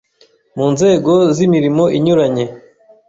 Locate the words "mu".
0.57-0.65